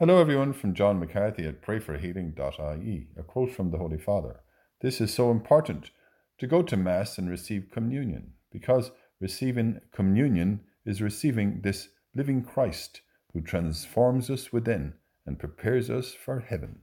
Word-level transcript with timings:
Hello, 0.00 0.20
everyone, 0.20 0.52
from 0.52 0.74
John 0.74 1.00
McCarthy 1.00 1.44
at 1.44 1.60
prayforhealing.ie. 1.60 3.08
A 3.16 3.22
quote 3.24 3.50
from 3.50 3.72
the 3.72 3.78
Holy 3.78 3.98
Father. 3.98 4.42
This 4.80 5.00
is 5.00 5.12
so 5.12 5.32
important 5.32 5.90
to 6.38 6.46
go 6.46 6.62
to 6.62 6.76
Mass 6.76 7.18
and 7.18 7.28
receive 7.28 7.72
communion, 7.72 8.34
because 8.52 8.92
receiving 9.20 9.80
communion 9.90 10.60
is 10.86 11.02
receiving 11.02 11.62
this 11.62 11.88
living 12.14 12.44
Christ 12.44 13.00
who 13.32 13.40
transforms 13.40 14.30
us 14.30 14.52
within 14.52 14.92
and 15.26 15.36
prepares 15.36 15.90
us 15.90 16.12
for 16.12 16.38
heaven. 16.48 16.82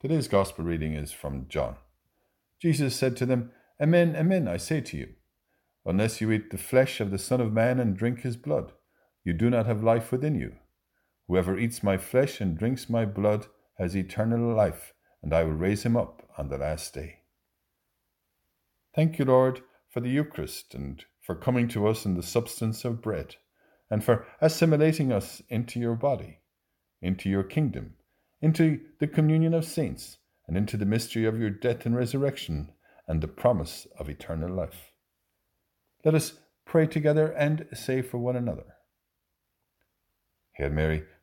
Today's 0.00 0.28
Gospel 0.28 0.64
reading 0.64 0.94
is 0.94 1.10
from 1.10 1.46
John. 1.48 1.74
Jesus 2.62 2.94
said 2.94 3.16
to 3.16 3.26
them, 3.26 3.50
Amen, 3.82 4.14
amen, 4.14 4.46
I 4.46 4.58
say 4.58 4.80
to 4.80 4.96
you, 4.96 5.08
unless 5.84 6.20
you 6.20 6.30
eat 6.30 6.52
the 6.52 6.56
flesh 6.56 7.00
of 7.00 7.10
the 7.10 7.18
Son 7.18 7.40
of 7.40 7.52
Man 7.52 7.80
and 7.80 7.96
drink 7.96 8.20
his 8.20 8.36
blood, 8.36 8.74
you 9.24 9.32
do 9.32 9.50
not 9.50 9.66
have 9.66 9.82
life 9.82 10.12
within 10.12 10.36
you. 10.36 10.52
Whoever 11.28 11.58
eats 11.58 11.82
my 11.82 11.98
flesh 11.98 12.40
and 12.40 12.56
drinks 12.56 12.88
my 12.88 13.04
blood 13.04 13.46
has 13.78 13.96
eternal 13.96 14.54
life, 14.54 14.94
and 15.22 15.34
I 15.34 15.42
will 15.42 15.52
raise 15.52 15.84
him 15.84 15.96
up 15.96 16.22
on 16.38 16.48
the 16.48 16.58
last 16.58 16.94
day. 16.94 17.20
Thank 18.94 19.18
you, 19.18 19.24
Lord, 19.24 19.62
for 19.90 20.00
the 20.00 20.08
Eucharist 20.08 20.74
and 20.74 21.04
for 21.20 21.34
coming 21.34 21.66
to 21.68 21.88
us 21.88 22.04
in 22.04 22.14
the 22.14 22.22
substance 22.22 22.84
of 22.84 23.02
bread, 23.02 23.36
and 23.90 24.04
for 24.04 24.26
assimilating 24.40 25.12
us 25.12 25.42
into 25.48 25.80
your 25.80 25.96
body, 25.96 26.38
into 27.02 27.28
your 27.28 27.42
kingdom, 27.42 27.94
into 28.40 28.80
the 29.00 29.08
communion 29.08 29.52
of 29.52 29.64
saints, 29.64 30.18
and 30.46 30.56
into 30.56 30.76
the 30.76 30.86
mystery 30.86 31.26
of 31.26 31.38
your 31.38 31.50
death 31.50 31.84
and 31.84 31.96
resurrection, 31.96 32.70
and 33.08 33.20
the 33.20 33.28
promise 33.28 33.86
of 33.98 34.08
eternal 34.08 34.54
life. 34.54 34.92
Let 36.04 36.14
us 36.14 36.34
pray 36.64 36.86
together 36.86 37.32
and 37.32 37.66
say 37.74 38.02
for 38.02 38.18
one 38.18 38.36
another 38.36 38.76
Hail 40.52 40.70
Mary, 40.70 41.04